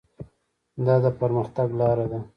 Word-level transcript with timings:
دا 0.85 0.95
د 1.03 1.05
پرمختګ 1.19 1.67
لاره 1.79 2.05
ده. 2.11 2.19